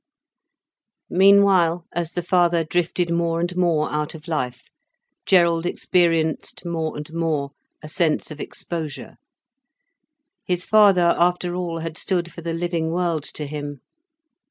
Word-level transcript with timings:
Meanwhile, 1.11 1.85
as 1.93 2.13
the 2.13 2.23
father 2.23 2.63
drifted 2.63 3.13
more 3.13 3.39
and 3.39 3.55
more 3.55 3.91
out 3.91 4.15
of 4.15 4.27
life, 4.27 4.67
Gerald 5.27 5.67
experienced 5.67 6.65
more 6.65 6.97
and 6.97 7.13
more 7.13 7.51
a 7.83 7.87
sense 7.87 8.31
of 8.31 8.41
exposure. 8.41 9.17
His 10.43 10.65
father 10.65 11.13
after 11.19 11.53
all 11.53 11.81
had 11.81 11.97
stood 11.99 12.33
for 12.33 12.41
the 12.41 12.51
living 12.55 12.89
world 12.89 13.25
to 13.35 13.45
him. 13.45 13.81